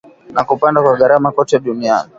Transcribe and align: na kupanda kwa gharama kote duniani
na 0.33 0.43
kupanda 0.43 0.81
kwa 0.83 0.97
gharama 0.97 1.31
kote 1.31 1.59
duniani 1.59 2.09